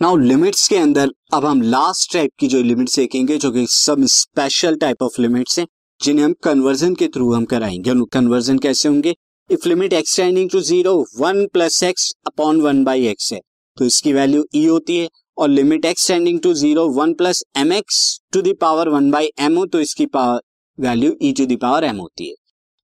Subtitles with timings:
[0.00, 4.04] Now limits के अंदर, अब हम लास्ट टाइप की जो लिमिट्स देखेंगे, जो कि सब
[4.06, 5.66] स्पेशल टाइप ऑफ़ लिमिट्स हैं,
[6.00, 9.14] जिन्हें हम कन्वर्जन के थ्रू हम कराएँगे। कन्वर्जन कैसे होंगे?
[9.50, 13.40] If limit x tending to zero one plus x upon one by x है।
[13.76, 15.08] तो इसकी वैल्यू ई e होती है,
[15.38, 19.64] और limit x tending to zero one plus m x to the power one by m हो
[19.66, 20.40] तो इसकी power
[20.78, 22.34] value e to the power m होती है।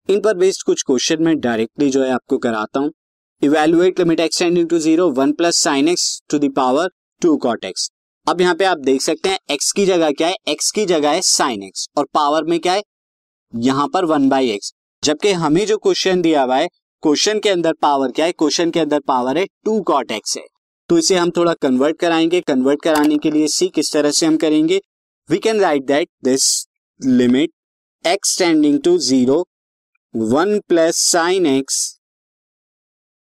[0.10, 2.92] इन पर बेस्ड कुछ क्वेश्चन में डायरेक्टली जो है आपको कराता हूँ।
[3.42, 6.90] Evaluate limit x tending to zero one plus sine x to the power
[7.22, 7.90] two cot x
[8.28, 10.36] अब यहाँ पे आप देख सकते हैं एक्स की जगह क्या है?
[10.48, 12.84] एक्स की जगह है साइन एक्स और पावर में क्या है?
[13.54, 16.68] यहाँ पर वन बाई एक्स जबकि हमें जो क्वेश्चन दिया हुआ है
[17.04, 18.32] क्वेश्चन के अंदर पावर क्या है?
[18.32, 20.44] क्वेश्चन के अंदर पावर है टू कॉट एक्स है।
[20.90, 24.38] तो इसे हम थोड़ा कन्वर्ट कराएँगे। कन्वर्ट कराने के लिए सी किस तरह से हम
[24.38, 24.82] करेंगे?
[25.30, 26.68] We can write that this
[27.02, 27.52] limit
[28.06, 29.46] x tending to zero
[30.16, 31.98] one plus sine x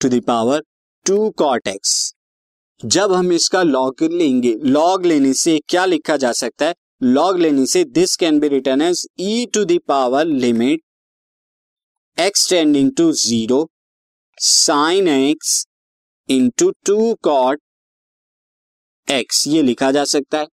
[0.00, 0.62] to the power
[1.06, 2.12] two cot x
[2.84, 6.74] जब हम इसका लॉग लेंगे लॉग लेने से क्या लिखा जा सकता है?
[7.02, 10.80] लॉग लेने से this can be written as e to the power limit
[12.18, 13.66] x tending to zero
[14.38, 15.64] sine x
[16.28, 17.60] into two cot
[19.08, 20.46] x ये लिखा जा सकता है।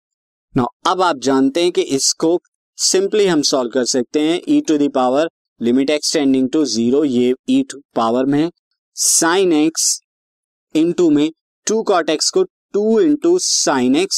[0.55, 2.37] ना अब आप जानते हैं कि इसको
[2.77, 5.29] सिंपली हम सॉल्व कर सकते हैं e to the power
[5.61, 8.49] limit x tending to zero ये ई टू पावर में है।
[8.95, 9.99] साइन एक्स
[10.75, 11.29] इंटू में
[11.67, 14.17] टू कॉट एक्स को two into sine x,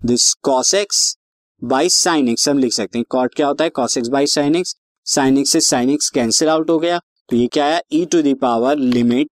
[0.00, 1.16] this cos x
[1.62, 3.70] by sine x हम लिख सकते हैं। कॉट क्या होता है?
[3.70, 4.74] Cos x by sine x.
[5.06, 8.22] Sine x से साइन एक्स कैंसिल आउट हो गया। तो ये क्या आया e to
[8.22, 9.28] the power limit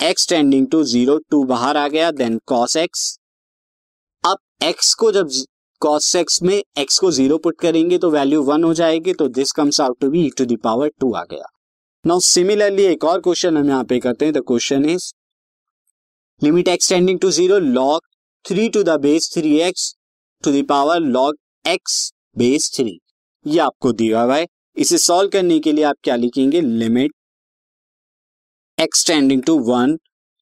[0.00, 3.18] x tending to zero two बाहर आ गया देन कॉस एक्स
[4.24, 5.30] अब एक्स को जब
[5.82, 9.52] कॉस एक्स में एक्स को ज़ीरो पुट करेंगे तो वैल्यू वन हो जाएगी तो this
[9.52, 11.52] comes out to be e to the power two आ गया।
[12.04, 15.12] नाउ सिमिलरली एक और क्वेश्चन हम यहाँ पे करते हैं। The question is
[16.42, 18.00] limit x tending to zero log
[18.44, 19.94] three to the base three x
[20.44, 21.94] to the power log x
[22.38, 22.98] base three
[23.46, 24.46] ये आपको दिया हुआ है।
[24.76, 26.60] इसे सॉल्व करने के लिए आप क्या लिखेंगे?
[26.60, 27.12] लिमिट
[28.78, 29.96] एक्सटेंडिंग टू वन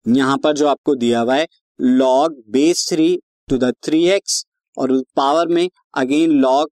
[0.07, 1.47] यहाँ पर जो आपको दिया हुआ है
[1.81, 3.09] log base three
[3.49, 4.45] to the three x
[4.77, 6.71] और पावर में again log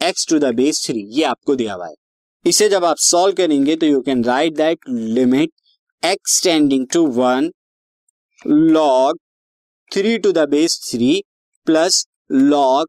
[0.00, 1.94] x to the base three ये आपको दिया हुआ है।
[2.46, 5.50] इसे जब आप सॉल्व करेंगे तो you can write that limit
[6.02, 7.52] x tending to one
[8.46, 9.18] log
[9.94, 11.22] three to the base three
[11.66, 12.86] plus log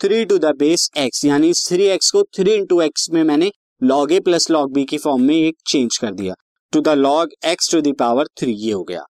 [0.00, 3.50] three to the base x यानी थ्री एक्स को थ्री इंटू एक्स में मैंने
[3.82, 6.34] log a plus log b की form में एक change कर दिया।
[6.72, 9.04] To the log x to the power three ये हो गया।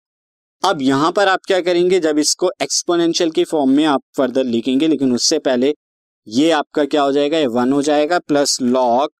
[0.62, 2.00] अब यहाँ पर आप क्या करेंगे?
[2.00, 5.74] जब इसको एक्सपोनेंशियल की फॉर्म में आप फर्दर लिखेंगे, लेकिन उससे पहले
[6.28, 7.38] ये आपका क्या हो जाएगा?
[7.38, 9.10] ये वन हो जाएगा plus log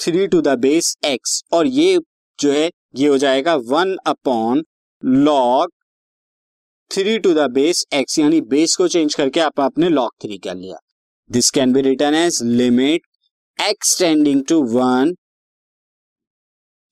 [0.00, 1.98] three to the base x और ये
[2.40, 4.64] जो है, ये हो जाएगा one upon
[5.04, 5.72] log
[6.90, 10.54] three to the base x यानी बेस को चेंज करके आप आपने लॉग थ्री कर
[10.54, 10.76] लिया।
[11.30, 13.02] This can be written as limit
[13.58, 15.14] x tending to one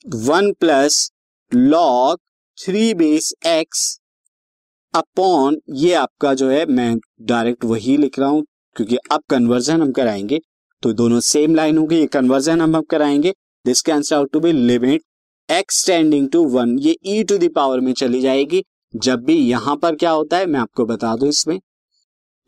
[0.04, 1.10] one plus
[1.52, 2.18] log
[2.58, 3.86] three base x
[4.94, 8.44] upon ये आपका जो है, मैं डायरेक्ट वही लिख रहा हूँ,
[8.76, 10.40] क्योंकि अब कन्वर्जन हम कराएँगे
[10.82, 13.34] तो दोनों सेम लाइन होगी, ये कन्वर्जन हम अब कराएँगे।
[13.64, 15.02] This can out to be limit
[15.48, 18.62] x tending to one ये ई टू दावर में चली जाएगी।
[18.94, 21.58] जब भी यहाँ पर क्या होता है, मैं आपको बता दू इसमें।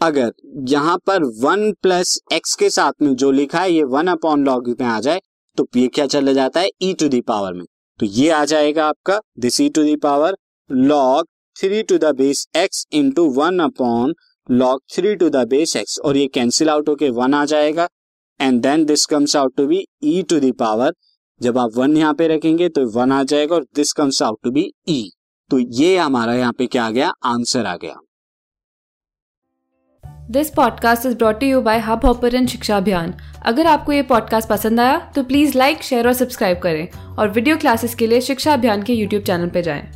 [0.01, 0.33] अगर
[0.69, 4.69] यहाँ पर वन प्लस एक्स के साथ में जो लिखा है, ये वन अपॉन लॉग
[4.81, 5.21] में आ जाए
[5.59, 7.65] तो ये क्या चला जाता है ई टू दावर में।
[8.01, 10.37] तो ये आ जाएगा आपका this e to the power
[10.71, 11.27] log
[11.57, 14.15] three to the base x into one upon
[14.49, 17.89] log three to the base x और ये कैंसिल आउट होके वन आ जाएगा
[18.41, 20.93] and then this comes out to be e to the power
[21.41, 24.51] जब आप one यहाँ पे रखेंगे तो वन आ जाएगा, और this comes out to
[24.51, 25.11] be e
[25.51, 27.13] तो ये हमारा यहाँ पे क्या आ गया?
[27.25, 27.95] आंसर आ गया।
[30.31, 33.15] This podcast is brought you by Hubhopper Shiksha Abhiyan
[33.47, 37.57] अगर आपको ये पॉडकास्ट पसंद आया तो प्लीज़ लाइक शेयर और सब्सक्राइब करें। और वीडियो
[37.57, 39.96] क्लासेस के लिए शिक्षा अभियान के यूट्यूब चैनल पर जाएँ।